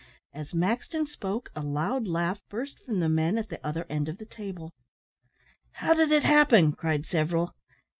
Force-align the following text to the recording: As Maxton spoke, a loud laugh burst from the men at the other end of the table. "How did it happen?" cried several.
As 0.33 0.51
Maxton 0.51 1.05
spoke, 1.05 1.51
a 1.55 1.61
loud 1.61 2.07
laugh 2.07 2.39
burst 2.49 2.79
from 2.79 3.01
the 3.01 3.07
men 3.07 3.37
at 3.37 3.49
the 3.49 3.63
other 3.63 3.85
end 3.87 4.09
of 4.09 4.17
the 4.17 4.25
table. 4.25 4.73
"How 5.73 5.93
did 5.93 6.11
it 6.11 6.23
happen?" 6.23 6.71
cried 6.73 7.05
several. 7.05 7.53